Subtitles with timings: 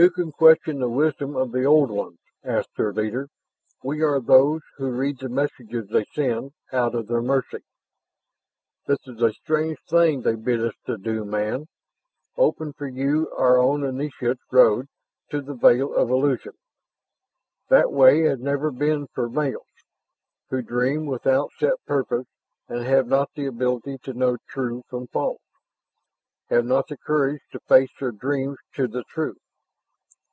[0.00, 3.28] "Who can question the wisdom of the Old Ones?" asked their leader.
[3.82, 7.64] "We are those who read the messages they send, out of their mercy.
[8.86, 11.66] This is a strange thing they bid us do, man
[12.36, 14.86] open for you our own initiates' road
[15.30, 16.52] to the veil of illusion.
[17.68, 19.66] That way has never been for males,
[20.50, 22.28] who dream without set purpose
[22.68, 25.42] and have not the ability to know true from false,
[26.50, 29.38] have not the courage to face their dreams to the truth.